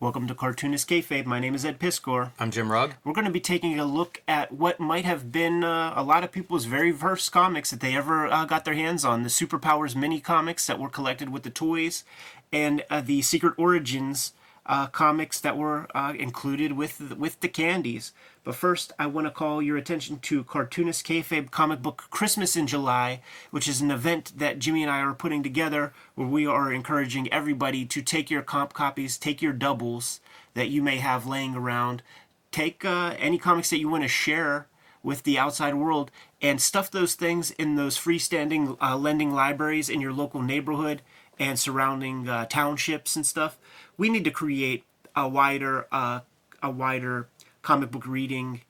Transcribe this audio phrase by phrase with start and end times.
[0.00, 1.26] Welcome to Cartoonist Kayfabe.
[1.26, 2.30] My name is Ed Piskor.
[2.38, 2.94] I'm Jim Rugg.
[3.04, 6.24] We're going to be taking a look at what might have been uh, a lot
[6.24, 9.24] of people's very first comics that they ever uh, got their hands on.
[9.24, 12.02] The Superpowers mini comics that were collected with the toys,
[12.50, 14.32] and uh, the Secret Origins
[14.66, 18.12] uh, comics that were uh, included with with the candies.
[18.44, 22.66] But first, I want to call your attention to Cartoonist Kayfabe Comic Book Christmas in
[22.66, 23.20] July,
[23.50, 27.32] which is an event that Jimmy and I are putting together where we are encouraging
[27.32, 30.20] everybody to take your comp copies, take your doubles
[30.54, 32.02] that you may have laying around,
[32.50, 34.66] take uh, any comics that you want to share
[35.02, 36.10] with the outside world
[36.42, 41.02] and stuff those things in those freestanding uh, lending libraries in your local neighborhood
[41.40, 43.58] and surrounding uh, townships and stuff.
[43.96, 44.84] We need to create
[45.16, 46.20] a wider, uh,
[46.62, 47.28] a wider
[47.62, 48.60] comic book reading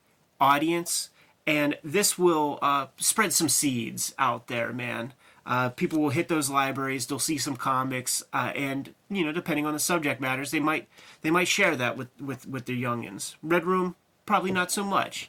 [0.41, 1.10] audience,
[1.46, 5.12] and this will uh, spread some seeds out there, man.
[5.45, 9.66] Uh, people will hit those libraries, they'll see some comics, uh, and you know, depending
[9.66, 10.87] on the subject matters, they might
[11.23, 13.34] they might share that with with with their youngins.
[13.43, 13.96] Red Room,
[14.27, 15.29] probably not so much.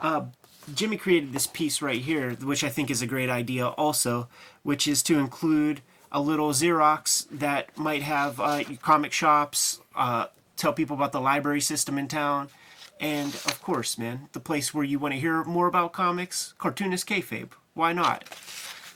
[0.00, 0.26] Uh,
[0.72, 4.28] Jimmy created this piece right here, which I think is a great idea, also,
[4.62, 10.26] which is to include a little Xerox that might have uh, comic shops, uh,
[10.56, 12.48] tell people about the library system in town,
[13.00, 17.06] and of course, man, the place where you want to hear more about comics, Cartoonist
[17.06, 17.50] Kayfabe.
[17.74, 18.24] Why not?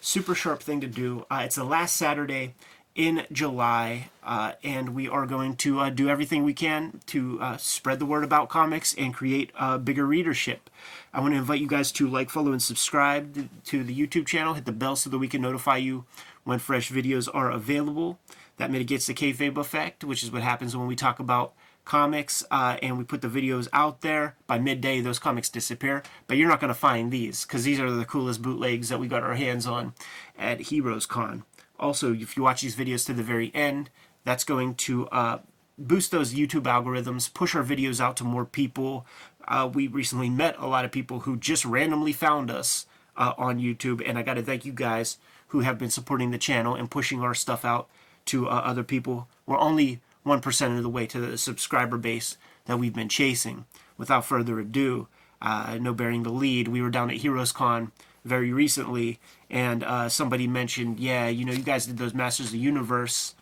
[0.01, 1.27] Super sharp thing to do.
[1.31, 2.55] Uh, it's the last Saturday
[2.95, 7.57] in July, uh, and we are going to uh, do everything we can to uh,
[7.57, 10.69] spread the word about comics and create a bigger readership.
[11.13, 14.55] I want to invite you guys to like, follow, and subscribe to the YouTube channel.
[14.55, 16.05] Hit the bell so that we can notify you
[16.45, 18.19] when fresh videos are available.
[18.57, 21.55] That mitigates the kayfabe effect, which is what happens when we talk about
[21.85, 24.37] comics uh, and we put the videos out there.
[24.47, 27.91] By midday, those comics disappear, but you're not going to find these because these are
[27.91, 29.95] the coolest bootlegs that we got our hands on
[30.39, 31.45] at Heroes Con.
[31.81, 33.91] Also, if you watch these videos to the very end,
[34.25, 35.39] that's going to uh,
[35.79, 39.07] boost those YouTube algorithms, push our videos out to more people.
[39.49, 43.59] Uh, we recently met a lot of people who just randomly found us uh, on
[43.59, 45.17] YouTube, and I got to thank you guys
[45.49, 47.89] who have been supporting the channel and pushing our stuff out
[48.27, 49.27] to uh, other people.
[49.47, 53.65] We're only 1% of the way to the subscriber base that we've been chasing.
[53.97, 55.09] Without further ado,
[55.43, 57.91] uh, no bearing the lead, we were down at Heroes Con
[58.25, 62.53] very recently, and uh, somebody mentioned, yeah, you know, you guys did those Masters of
[62.53, 63.35] the Universe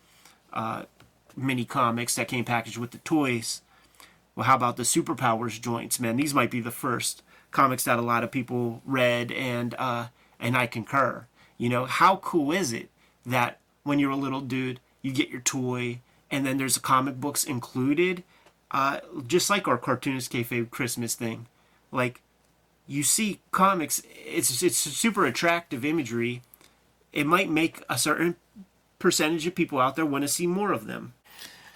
[0.53, 0.85] uh,
[1.37, 3.63] mini comics that came packaged with the toys.
[4.35, 6.17] Well, how about the Superpowers joints, man?
[6.17, 10.57] These might be the first comics that a lot of people read, and uh, and
[10.57, 11.27] I concur.
[11.57, 12.91] You know, how cool is it
[13.27, 16.01] that when you're a little dude, you get your toy,
[16.31, 18.23] and then there's comic books included,
[18.71, 21.47] uh, just like our cartoonist kayfabe Christmas thing.
[21.91, 22.21] Like,
[22.89, 26.43] you see comics, it's it's super attractive imagery.
[27.13, 28.37] It might make a certain
[28.99, 31.13] percentage of people out there want to see more of them.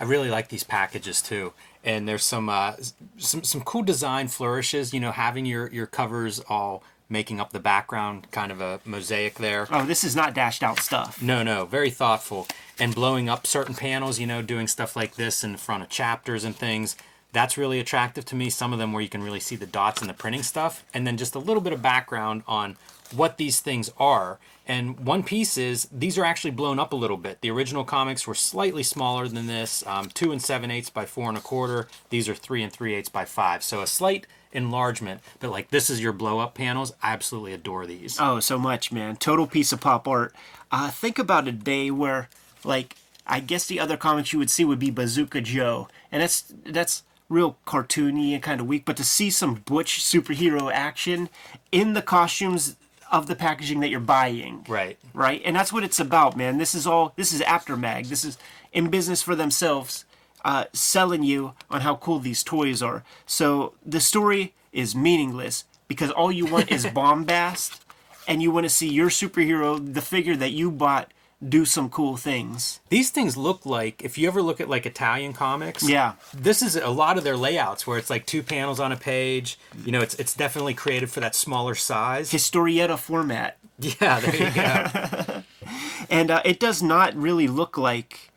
[0.01, 1.53] I really like these packages too,
[1.85, 2.75] and there's some uh,
[3.19, 4.93] some some cool design flourishes.
[4.93, 9.35] You know, having your your covers all making up the background, kind of a mosaic
[9.35, 9.69] there.
[9.71, 11.21] Oh, this is not dashed out stuff.
[11.23, 12.49] No, no, very thoughtful.
[12.79, 16.43] And blowing up certain panels, you know, doing stuff like this in front of chapters
[16.43, 16.97] and things.
[17.33, 18.51] That's really attractive to me.
[18.51, 20.85] Some of them where you can really see the dots and the printing stuff.
[20.93, 22.77] And then just a little bit of background on
[23.15, 24.39] what these things are.
[24.67, 27.41] And one piece is these are actually blown up a little bit.
[27.41, 31.29] The original comics were slightly smaller than this, um, two and seven eighths by four
[31.29, 31.89] and a quarter.
[32.11, 33.63] These are three and three eighths by five.
[33.63, 36.93] So a slight enlargement, but like this is your blow up panels.
[37.03, 38.19] I absolutely adore these.
[38.21, 39.17] Oh, so much, man.
[39.17, 40.35] Total piece of pop art.
[40.71, 42.29] Uh, think about a day where,
[42.65, 46.53] like, I guess the other comics you would see would be Bazooka Joe, and that's
[46.65, 48.85] that's real cartoony and kind of weak.
[48.85, 51.29] But to see some butch superhero action
[51.71, 52.77] in the costumes
[53.11, 56.59] of the packaging that you're buying, right, right, and that's what it's about, man.
[56.59, 57.13] This is all.
[57.17, 58.07] This is Aftermag.
[58.07, 58.39] This is
[58.73, 60.05] in business for themselves
[60.45, 63.05] uh, selling you on how cool these toys are.
[63.27, 67.81] So the story is meaningless because all you want is bombast
[68.27, 71.13] and you want to see your superhero, the figure that you bought,
[71.47, 72.81] do some cool things.
[72.89, 75.89] These things look like if you ever look at like Italian comics.
[75.89, 76.15] Yeah.
[76.33, 79.59] This is a lot of their layouts where it's like two panels on a page.
[79.85, 82.33] You know, it's it's definitely created for that smaller size.
[82.33, 83.59] Historieta format.
[84.01, 85.43] Yeah, there you go.
[86.11, 88.31] and uh, it does not really look like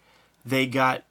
[0.44, 1.04] they got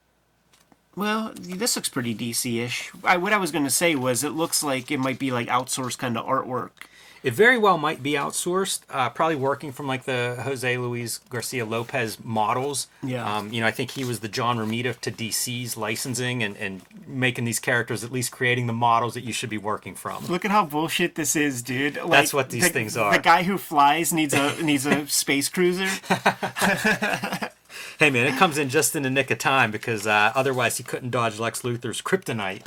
[0.95, 2.91] well, this looks pretty DC-ish.
[3.03, 5.47] I, what I was going to say was it looks like it might be like
[5.47, 6.87] outsourced kind of artwork.
[7.25, 11.65] It very well might be outsourced, uh, probably working from like the Jose Luis Garcia
[11.65, 12.87] Lopez models.
[13.01, 13.37] Yeah.
[13.37, 16.83] Um, you know, I think he was the John Romita to DC's licensing and, and
[17.07, 20.23] making these characters, at least creating the models that you should be working from.
[20.27, 21.95] Look at how bullshit this is, dude.
[21.95, 23.13] Like, That's what these the, things are.
[23.13, 25.89] The guy who flies needs a needs a space cruiser.
[27.97, 30.83] Hey man, it comes in just in the nick of time because uh, otherwise he
[30.83, 32.63] couldn't dodge Lex Luthor's kryptonite.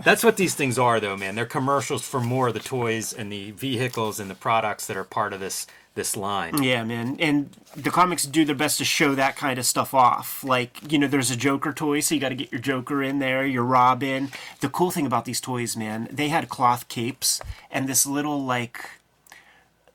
[0.04, 1.34] That's what these things are, though, man.
[1.34, 5.04] They're commercials for more of the toys and the vehicles and the products that are
[5.04, 6.62] part of this this line.
[6.62, 7.16] Yeah, man.
[7.20, 10.42] And the comics do their best to show that kind of stuff off.
[10.42, 13.18] Like, you know, there's a Joker toy, so you got to get your Joker in
[13.18, 14.30] there, your Robin.
[14.60, 17.40] The cool thing about these toys, man, they had cloth capes
[17.70, 18.90] and this little like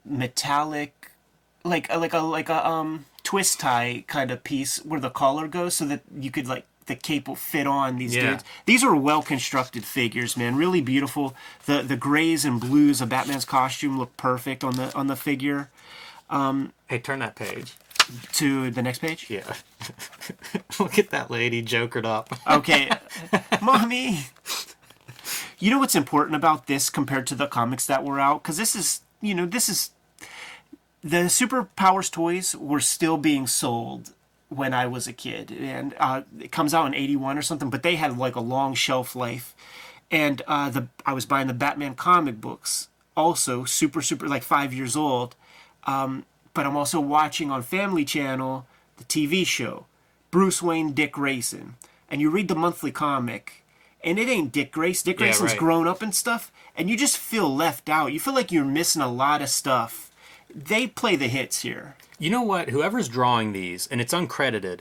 [0.05, 1.11] metallic
[1.63, 5.73] like like a like a um twist tie kind of piece where the collar goes
[5.75, 8.31] so that you could like the cape will fit on these Yeah.
[8.31, 8.43] dudes.
[8.65, 10.55] These are well constructed figures, man.
[10.55, 11.35] Really beautiful.
[11.65, 15.69] The the grays and blues of Batman's costume look perfect on the on the figure.
[16.29, 17.75] Um, Hey, turn that page.
[18.33, 19.29] To the next page.
[19.29, 19.53] Yeah.
[20.79, 22.35] Look at that lady jokered up.
[22.49, 22.89] Okay,
[23.61, 24.21] mommy.
[25.59, 28.41] You know what's important about this compared to the comics that were out?
[28.41, 29.91] Because this is, you know, this is
[31.01, 34.13] the superpowers toys were still being sold
[34.49, 37.69] when I was a kid, and uh, it comes out in '81 or something.
[37.69, 39.55] But they had like a long shelf life,
[40.11, 44.73] and uh, the I was buying the Batman comic books, also super super like five
[44.73, 45.35] years old.
[45.85, 48.65] Um, but I'm also watching on Family Channel
[48.97, 49.85] the TV show
[50.31, 51.75] Bruce Wayne, Dick Grayson,
[52.09, 53.63] and you read the monthly comic,
[54.03, 55.05] and it ain't Dick Grayson.
[55.05, 55.59] Dick Yeah, Grayson's right.
[55.59, 58.11] grown up and stuff, and you just feel left out.
[58.11, 60.08] You feel like you're missing a lot of stuff.
[60.53, 61.95] They play the hits here.
[62.17, 62.69] You know what?
[62.69, 64.79] Whoever's drawing these, and it's uncredited,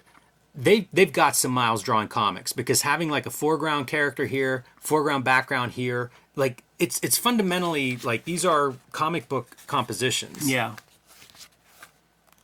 [0.55, 5.25] they they've got some miles drawing comics because having like a foreground character here, foreground
[5.25, 10.51] background here, like it's it's fundamentally like these are comic book compositions.
[10.51, 10.75] Yeah.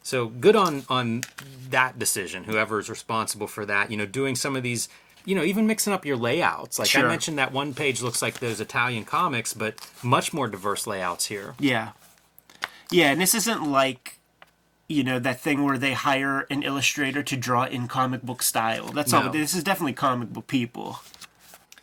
[0.03, 1.23] So good on on
[1.71, 2.45] that decision.
[2.45, 4.89] Whoever's responsible for that, you know, doing some of these,
[5.25, 6.79] you know, even mixing up your layouts.
[6.79, 7.07] Like Sure.
[7.07, 11.27] I mentioned, that one page looks like those Italian comics, but much more diverse layouts
[11.27, 11.55] here.
[11.59, 11.93] Yeah.
[12.95, 14.21] Yeah, and this isn't like
[14.87, 18.87] you know that thing where they hire an illustrator to draw in comic book style.
[18.89, 19.23] That's No.
[19.23, 19.31] all.
[19.31, 21.01] This is definitely comic book people.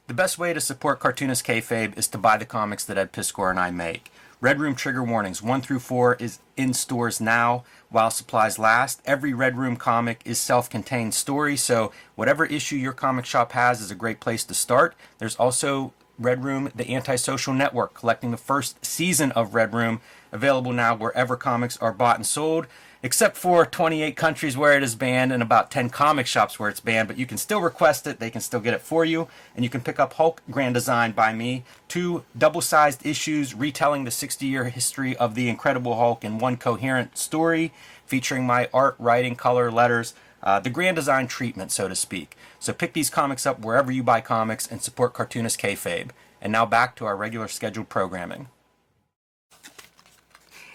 [0.08, 3.50] The best way to support Cartoonist Kayfabe is to buy the comics that Ed Piskor
[3.50, 4.12] and I make.
[4.40, 9.02] Red Room Trigger Warnings 1 through 4 is in stores now while supplies last.
[9.06, 13.82] Every Red Room comic is self contained story, so whatever issue your comic shop has
[13.82, 14.96] is a great place to start.
[15.18, 20.00] There's also Red Room, the Antisocial Network, collecting the first season of Red Room,
[20.32, 22.68] available now wherever comics are bought and sold
[23.04, 26.80] except for 28 countries where it is banned and about 10 comic shops where it's
[26.80, 27.08] banned.
[27.08, 29.70] But you can still request it, they can still get it for you, and you
[29.70, 34.46] can pick up Hulk Grand Design by me, two double sized issues retelling the 60
[34.46, 37.74] year history of the Incredible Hulk in one coherent story
[38.06, 40.14] featuring my art, writing, color, letters.
[40.44, 42.36] Uh, the grand design treatment, so to speak.
[42.60, 46.10] So pick these comics up wherever you buy comics and support Cartoonist Kayfabe.
[46.42, 48.48] And now back to our regular scheduled programming.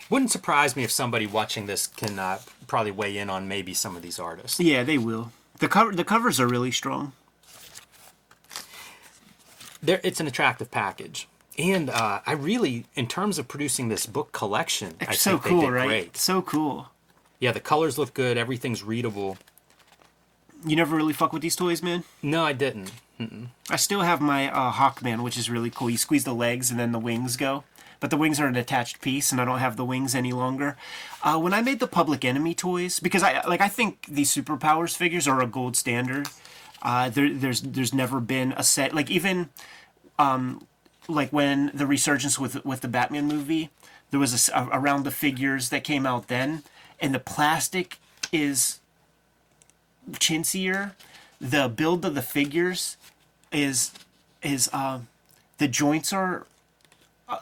[0.08, 3.96] Wouldn't surprise me if somebody watching this can uh, probably weigh in on maybe some
[3.96, 4.60] of these artists.
[4.60, 5.32] Yeah, they will.
[5.58, 7.12] The cover the covers are really strong.
[9.82, 14.32] There, it's an attractive package, and uh, I really, in terms of producing this book
[14.32, 15.86] collection, I so think they cool, did right?
[15.86, 16.16] great.
[16.16, 16.88] So cool.
[17.38, 18.36] Yeah, the colors look good.
[18.36, 19.38] Everything's readable.
[20.64, 22.04] You never really fuck with these toys, man.
[22.22, 22.92] No, I didn't.
[23.70, 25.88] I still have my uh, Hawkman, which is really cool.
[25.88, 27.64] You squeeze the legs and then the wings go.
[28.00, 30.76] But the wings are an attached piece, and I don't have the wings any longer.
[31.22, 34.96] Uh, when I made the Public Enemy toys, because I like, I think these superpowers
[34.96, 36.28] figures are a gold standard.
[36.82, 39.48] Uh, there, there's there's never been a set like even
[40.18, 40.66] um,
[41.08, 43.70] like when the resurgence with with the Batman movie,
[44.10, 46.62] there was a around the figures that came out then,
[47.00, 47.98] and the plastic
[48.32, 48.80] is
[50.12, 50.92] chintzier.
[51.40, 52.96] The build of the figures
[53.52, 53.92] is
[54.42, 55.00] is uh,
[55.58, 56.46] the joints are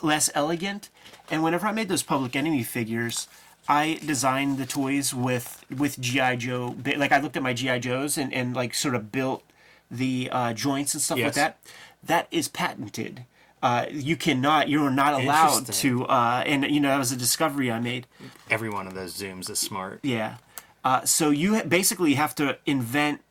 [0.02, 0.90] less elegant.
[1.30, 3.28] And whenever I made those Public Enemy figures,
[3.68, 6.76] I designed the toys with with GI Joe.
[6.96, 9.42] Like I looked at my GI Joes and and like sort of built
[9.90, 11.58] the uh, joints and stuff like that.
[12.02, 13.24] That is patented.
[13.62, 14.68] Uh, you cannot.
[14.68, 16.04] You are not allowed to.
[16.04, 18.06] Uh, and you know that was a discovery I made.
[18.50, 20.00] Every one of those zooms is smart.
[20.02, 20.36] Yeah.
[20.84, 23.22] Uh, so you basically have to invent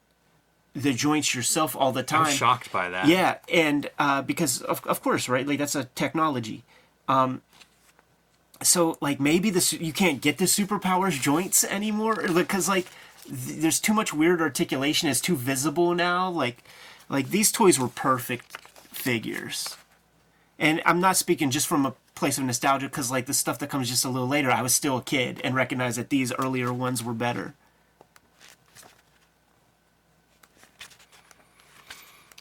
[0.76, 2.26] the joints yourself all the time.
[2.26, 3.08] I'm shocked by that.
[3.08, 5.48] Yeah, and uh, because of of course, right?
[5.48, 6.64] Like that's a technology.
[7.08, 7.42] Um,
[8.62, 12.88] so like maybe this you can't get the superpowers joints anymore because like
[13.26, 15.10] th- there's too much weird articulation.
[15.10, 16.30] It's too visible now.
[16.30, 16.64] Like
[17.10, 18.58] like these toys were perfect
[18.92, 19.78] figures,
[20.58, 23.70] and I'm not speaking just from a place of nostalgia because like the stuff that
[23.70, 26.74] comes just a little later, I was still a kid and recognized that these earlier
[26.74, 27.54] ones were better.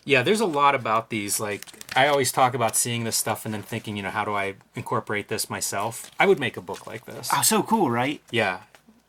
[0.05, 1.39] Yeah, there's a lot about these.
[1.39, 4.35] Like, I always talk about seeing this stuff and then thinking, you know, how do
[4.35, 6.11] I incorporate this myself?
[6.19, 7.31] I would make a book like this.
[7.33, 8.21] Oh, so cool, right?
[8.31, 8.61] Yeah.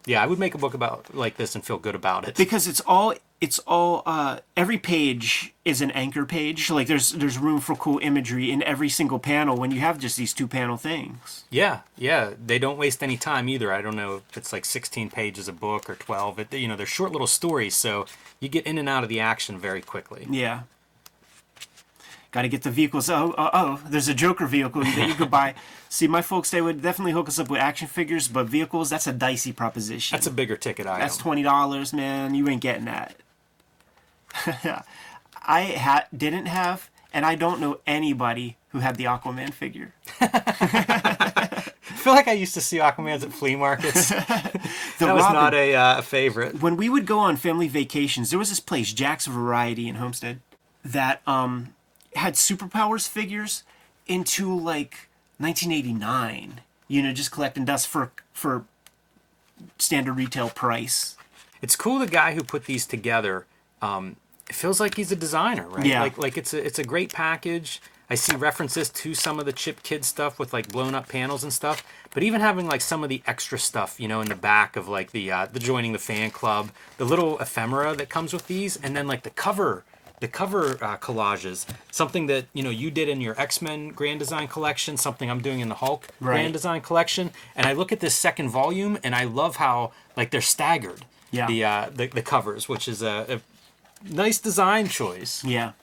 [0.05, 2.35] Yeah, I would make a book about like this and feel good about it.
[2.35, 6.69] because it's all it's all uh, every page is an anchor page.
[6.69, 10.17] Like there's there's room for cool imagery in every single panel when you have just
[10.17, 11.45] these two panel things.
[11.49, 12.33] Yeah, yeah.
[12.45, 13.71] They don't waste any time either.
[13.73, 16.39] I don't know if it's like 16 pages a book or 12.
[16.39, 18.05] It, you know, they're short little stories, so
[18.41, 20.27] you get in and out of the action very quickly.
[20.29, 20.61] Yeah.
[22.33, 23.09] Got to get the vehicles.
[23.09, 25.53] Oh, oh, oh, there's a Joker vehicle that you could buy.
[25.89, 29.05] See, my folks, they would definitely hook us up with action figures, but vehicles, that's
[29.07, 30.15] a dicey proposition.
[30.15, 30.99] That's a bigger ticket item.
[31.01, 32.33] That's twenty dollars, man.
[32.35, 33.15] You ain't getting that.
[35.45, 39.93] I ha- didn't have, and I don't know anybody who had the Aquaman figure.
[40.19, 44.09] I feel like I used to see Aquaman's at flea markets.
[44.09, 44.51] that
[44.99, 46.61] The was Robin- not a, uh, a favorite.
[46.61, 50.39] when we would go on family vacations, there was this place, Jack's Variety in Homestead,
[50.83, 51.75] that um
[52.15, 53.63] had superpowers figures
[54.07, 56.61] into like 1989.
[56.87, 58.65] You know, just collecting dust for for
[59.77, 61.17] standard retail price.
[61.61, 63.45] It's cool the guy who put these together.
[63.81, 64.17] Um,
[64.49, 65.85] it feels like he's a designer, right?
[65.85, 66.01] Yeah.
[66.01, 67.81] Like like it's a it's a great package.
[68.09, 71.43] I see references to some of the Chip Kidd stuff with like blown up panels
[71.43, 74.35] and stuff, but even having like some of the extra stuff, you know, in the
[74.35, 78.33] back of like the uh, the joining the fan club, the little ephemera that comes
[78.33, 79.83] with these, and then like the cover,
[80.23, 84.19] the cover uh, collages, something that you know you did in your X Men Grand
[84.19, 86.35] Design collection, something I'm doing in the Hulk Right.
[86.37, 90.31] Grand Design collection, and I look at this second volume and I love how like
[90.31, 91.47] they're staggered Yeah.
[91.47, 93.41] the uh, the, the covers, which is a,
[94.07, 95.43] a nice design choice.
[95.43, 95.73] Yeah.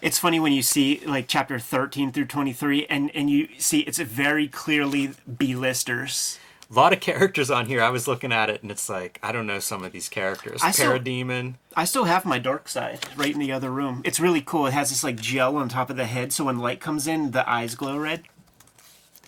[0.00, 3.98] It's funny when you see like chapter 13 through 23 and and you see it's
[3.98, 6.38] very clearly B-listers.
[6.70, 7.82] A lot of characters on here.
[7.82, 10.60] I was looking at it and it's like I don't know some of these characters.
[10.62, 11.54] I saw- Parademon.
[11.76, 14.02] I still have my Darkseid right in the other room.
[14.04, 14.66] It's really cool.
[14.66, 17.32] It has this like gel on top of the head, so when light comes in,
[17.32, 18.24] the eyes glow red.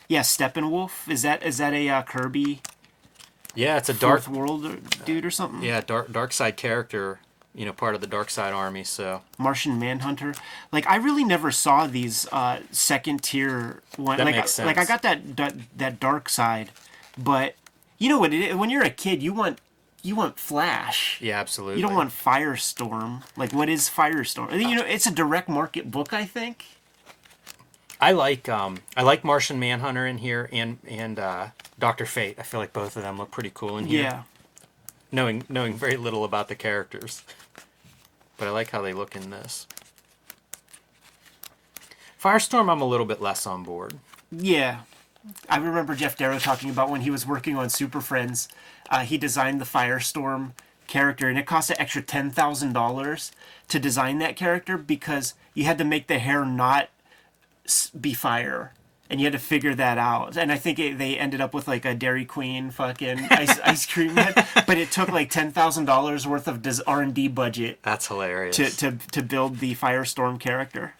[0.08, 1.08] Yeah, Steppenwolf.
[1.10, 2.60] Is that is that a uh, Kirby
[3.54, 4.26] Yeah, it's a dark.
[4.28, 5.62] World or, dude or something?
[5.62, 7.20] Yeah, dark Darkseid character.
[7.54, 8.84] You know, part of the Darkseid army.
[8.84, 10.34] So Martian Manhunter.
[10.72, 14.18] Like I really never saw these uh, second tier one.
[14.18, 16.68] That like, makes Like I got that, that that Darkseid,
[17.16, 17.54] but
[17.98, 18.32] you know what?
[18.32, 19.60] It, when you're a kid, you want
[20.02, 21.20] you want Flash.
[21.20, 21.80] yeah, absolutely.
[21.80, 23.22] You don't want Firestorm.
[23.36, 24.52] Like what is Firestorm?
[24.58, 26.12] You know, it's a direct market book.
[26.12, 26.64] I think.
[28.00, 32.36] I like um I like Martian Manhunter in here and and uh, Doctor Fate.
[32.38, 34.02] I feel like both of them look pretty cool in here.
[34.02, 34.22] Yeah.
[35.10, 37.22] Knowing knowing very little about the characters,
[38.36, 39.66] but I like how they look in this.
[42.22, 43.94] Firestorm, I'm a little bit less on board.
[44.32, 44.80] Yeah.
[45.48, 48.48] I remember Geof Darrow talking about when he was working on Super Friends,
[48.90, 50.52] uh, he designed the Firestorm
[50.86, 53.32] character, and it cost an extra ten thousand dollars
[53.68, 56.88] to design that character because you had to make the hair not
[58.00, 58.72] be fire,
[59.10, 60.36] and you had to figure that out.
[60.36, 63.86] And I think it, they ended up with like a Dairy Queen fucking ice, ice
[63.86, 67.80] cream head, but it took like ten thousand dollars worth of R and D budget
[67.82, 68.56] That's hilarious.
[68.56, 70.94] to, to to build the Firestorm character.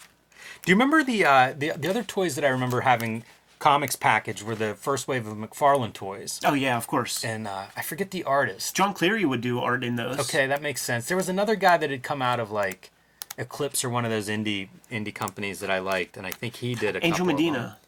[0.65, 3.23] Do you remember the uh, the the other toys that I remember having
[3.59, 7.25] comics package were the first wave of McFarlane toys, Oh yeah, of course.
[7.25, 8.75] and uh, I forget the artist.
[8.77, 10.19] John Cleary would do art in those.
[10.21, 11.07] Okay, that makes sense.
[11.09, 12.91] There was another guy that had come out of like
[13.39, 16.75] Eclipse or one of those indie indie companies that I liked, and I think he
[16.75, 17.79] did a Angel Medina.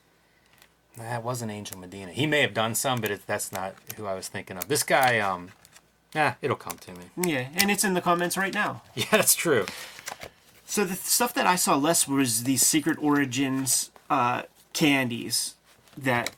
[0.96, 2.10] That wasn't Angel Medina.
[2.12, 4.66] He may have done some, but it, that's not who I was thinking of.
[4.66, 5.50] This guy, um,
[6.14, 7.04] yeah, it'll come to me.
[7.16, 8.82] Yeah, and it's in the comments right now.
[8.94, 9.66] Yeah, that's true.
[10.66, 15.54] So the stuff that I saw less was these Secret Origins uh, candies
[16.02, 16.30] that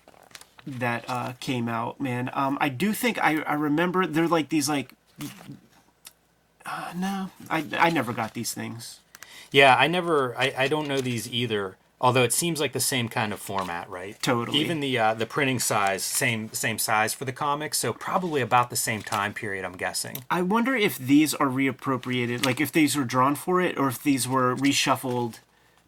[0.67, 2.01] that uh, came out.
[2.01, 4.93] Man, um, I do think I, I remember they're like these like.
[6.67, 9.01] Uh, no, I I never got these things.
[9.51, 11.77] Yeah, I never, I, I don't know these either.
[12.03, 14.17] Although it seems like the same kind of format, right?
[14.23, 14.59] Totally.
[14.59, 18.71] Even the uh, the printing size, same same size for the comics, so probably about
[18.71, 19.67] the same time period.
[19.67, 20.25] I'm guessing.
[20.31, 24.03] I wonder if these are reappropriated, like if these were drawn for it, or if
[24.03, 25.41] these were reshuffled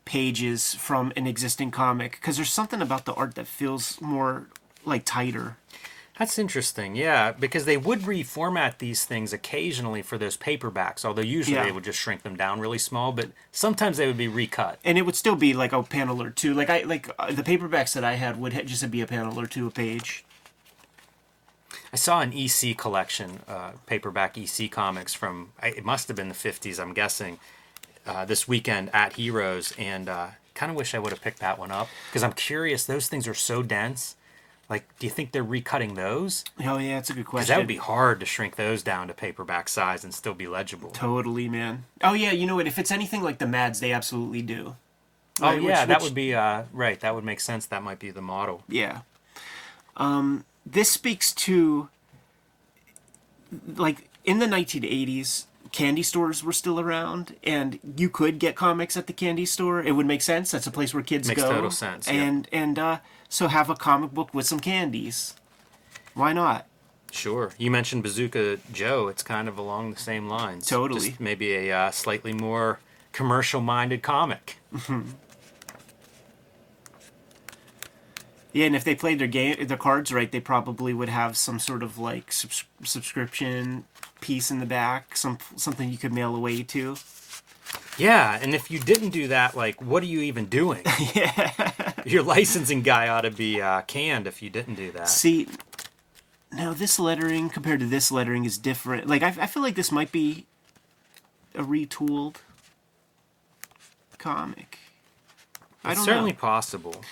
[0.05, 2.13] pages from an existing comic.
[2.13, 4.47] Because there's something about the art that feels more
[4.85, 5.57] like tighter.
[6.19, 11.57] That's interesting, yeah, because they would reformat these things occasionally for those paperbacks, although usually
[11.57, 11.65] Yeah.
[11.65, 14.79] they would just shrink them down really small, but sometimes they would be recut.
[14.85, 16.53] and it would still be like a panel or two.
[16.53, 19.41] Like I like uh, the paperbacks that I had would ha- just be a panel
[19.41, 20.25] or two a page.
[21.93, 26.35] I saw an EC collection, uh, paperback EC comics from, it must have been the
[26.35, 27.39] 50s, I'm guessing,
[28.07, 31.59] uh, this weekend at Heroes, and uh, kind of wish I would have picked that
[31.59, 34.17] one up because I'm curious, those things are so dense.
[34.69, 36.45] Like, do you think they're recutting those?
[36.65, 37.53] Oh yeah, that's a good question.
[37.53, 40.91] that would be hard to shrink those down to paperback size and still be legible.
[40.91, 41.85] totally man.
[42.03, 42.67] Oh yeah, you know what?
[42.67, 44.77] If it's anything like the Mads, they absolutely do.
[45.41, 46.99] Oh Right, yeah, which- that which- would be uh, right.
[47.01, 47.67] That would make sense.
[47.67, 48.63] That might be the model.
[48.69, 49.01] Yeah.
[49.97, 51.89] Um, this speaks to
[53.77, 59.07] like in the 1980s, candy stores were still around, and you could get comics at
[59.07, 59.83] the candy store.
[59.83, 60.51] It would make sense.
[60.51, 61.51] That's a place where kids Makes go.
[61.51, 62.15] total sense, yeah.
[62.23, 62.99] And and uh,
[63.29, 65.35] so have a comic book with some candies.
[66.15, 66.67] Why not?
[67.11, 67.53] Sure.
[67.59, 69.09] You mentioned Bazooka Joe.
[69.09, 70.67] It's kind of along the same lines.
[70.67, 71.09] Totally.
[71.09, 72.79] Just maybe a uh, slightly more
[73.13, 74.57] commercial-minded comic.
[78.55, 81.59] Yeah, and if they played their game, their cards right, they probably would have some
[81.59, 83.85] sort of like subs- subscription
[84.23, 87.01] piece in the back, some something you could mail away to.
[87.99, 90.83] Yeah, and if you didn't do that, like, what are you even doing?
[91.15, 91.93] yeah.
[92.05, 95.09] Your licensing guy ought to be uh, canned if you didn't do that.
[95.09, 95.49] See,
[96.53, 99.09] now this lettering compared to this lettering is different.
[99.09, 100.47] Like I, I feel like this might be
[101.55, 102.37] a retooled
[104.19, 104.79] comic.
[105.85, 106.35] I It's don't certainly know.
[106.35, 107.07] possible.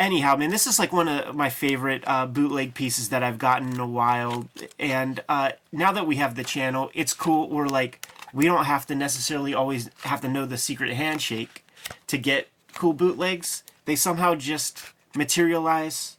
[0.00, 3.68] Anyhow, man, this is like one of my favorite uh, bootleg pieces that I've gotten
[3.74, 4.48] in a while.
[4.78, 7.50] And uh, now that we have the channel, it's cool.
[7.50, 11.66] We're like, we don't have to necessarily always have to know the secret handshake
[12.06, 13.62] to get cool bootlegs.
[13.84, 14.82] They somehow just
[15.14, 16.16] materialize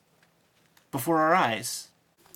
[0.92, 1.88] before our eyes.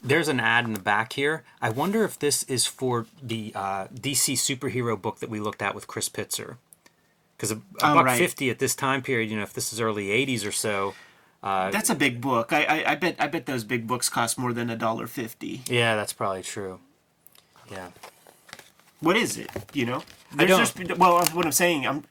[0.04, 1.44] There's an ad in the back here.
[1.62, 5.76] I wonder if this is for the uh, DC superhero book that we looked at
[5.76, 6.58] with Chris Pitzer.
[7.38, 8.18] Because a, a Oh, buck right.
[8.18, 10.94] fifty at this time period, you know, if this is early '80s or so,
[11.46, 12.52] That's a big book.
[12.52, 15.62] I, I, I bet I bet those big books cost more than a dollar fifty.
[15.68, 16.80] yeah, that's probably true.
[17.72, 17.90] Yeah.
[19.00, 19.50] What is it?
[19.74, 20.04] You know?
[20.38, 22.04] I don't- just- well, what I'm saying, I'm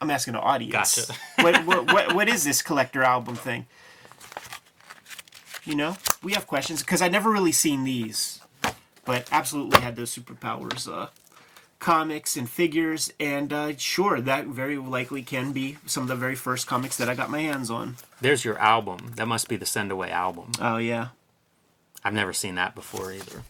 [0.00, 1.06] I'm asking the audience.
[1.06, 1.18] Gotcha.
[1.42, 3.66] what, what what what is this collector album thing?
[5.64, 8.40] You know, we have questions because I never really seen these,
[9.04, 10.90] but absolutely had those superpowers.
[10.92, 11.06] Uh,
[11.82, 16.36] comics and figures and uh, sure that very likely can be some of the very
[16.36, 18.98] first comics that i got my hands on There's your album.
[19.16, 20.52] That must be the Send Away album.
[20.60, 21.08] oh yeah
[22.04, 23.42] I've never seen that before either.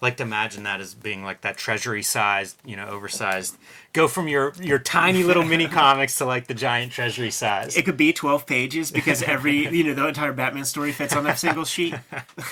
[0.00, 3.56] Like to imagine that as being like that treasury sized, you know, oversized.
[3.92, 7.76] Go from your your tiny little mini comics to like the giant treasury size.
[7.76, 11.24] It could be 12 pages because every, you know, the entire Batman story fits on
[11.24, 11.94] that single sheet.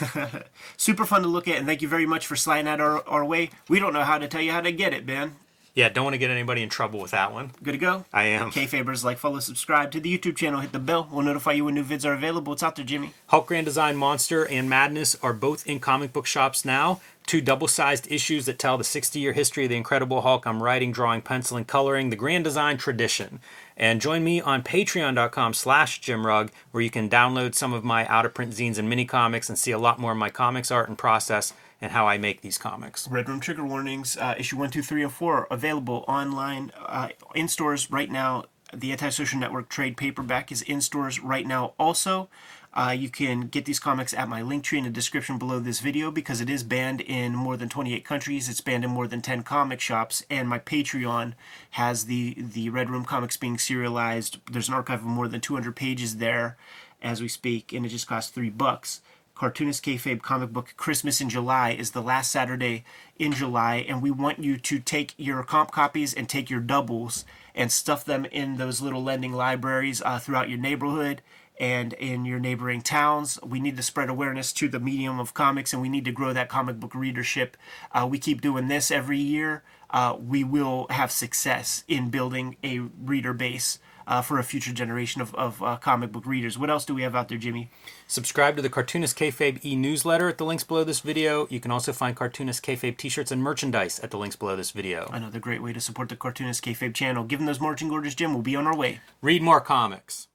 [0.76, 3.24] Super fun to look at, and thank you very much for sliding that our, our
[3.24, 3.50] way.
[3.68, 5.36] We don't know how to tell you how to get it, Ben.
[5.76, 7.50] Yeah, don't want to get anybody in trouble with that one.
[7.62, 8.06] Good to go?
[8.10, 8.50] I am.
[8.50, 11.06] K Fabers, like, follow, subscribe to the YouTube channel, hit the bell.
[11.12, 12.54] We'll notify you when new vids are available.
[12.54, 13.12] It's out there, Jimmy.
[13.26, 17.02] Hulk Grand Design Monster and Madness are both in comic book shops now.
[17.26, 20.46] Two double sized issues that tell the 60 year history of the Incredible Hulk.
[20.46, 23.40] I'm writing, drawing, penciling, coloring the Grand Design tradition.
[23.76, 28.24] And join me on patreon.com slash jimrugg, where you can download some of my out
[28.24, 30.88] of print zines and mini comics and see a lot more of my comics art
[30.88, 33.06] and process and how I make these comics.
[33.08, 37.08] Red Room Trigger Warnings, uh, issue 1, 2, 3, and 4, are available online uh,
[37.34, 38.44] in stores right now.
[38.76, 42.28] The Antisocial Network trade paperback is in stores right now also.
[42.74, 45.80] Uh, you can get these comics at my link tree in the description below this
[45.80, 48.50] video because it is banned in more than 28 countries.
[48.50, 51.32] It's banned in more than 10 comic shops, and my Patreon
[51.70, 54.40] has the the Red Room comics being serialized.
[54.52, 56.58] There's an archive of more than 200 pages there
[57.00, 59.00] as we speak, and it just costs three bucks.
[59.36, 62.84] Cartoonist Kayfabe comic book Christmas in July is the last Saturday
[63.18, 67.26] in July, and we want you to take your comp copies and take your doubles
[67.54, 71.20] and stuff them in those little lending libraries uh, throughout your neighborhood
[71.60, 73.38] and in your neighboring towns.
[73.42, 76.32] We need to spread awareness to the medium of comics, and we need to grow
[76.32, 77.58] that comic book readership.
[77.92, 79.62] Uh, we keep doing this every year.
[79.90, 83.80] Uh, we will have success in building a reader base.
[84.06, 86.56] Uh, for a future generation of, of uh, comic book readers.
[86.56, 87.70] What else do we have out there, Jimmy?
[88.06, 91.48] Subscribe to the Cartoonist Kayfabe e-newsletter at the links below this video.
[91.50, 95.10] You can also find Cartoonist Kayfabe t-shirts and merchandise at the links below this video.
[95.12, 97.24] Another great way to support the Cartoonist Kayfabe channel.
[97.24, 99.00] Given those marching orders, Jim, we'll be on our way.
[99.22, 100.28] Read more comics.